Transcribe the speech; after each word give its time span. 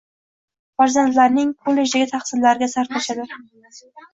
farzandlarining 0.81 1.51
kollejdagi 1.67 2.09
tahsillariga 2.15 2.71
sarflashadi. 2.75 3.31